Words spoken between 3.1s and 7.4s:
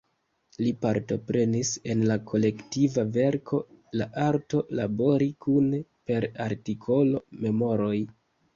verko "La arto labori kune" per artikolo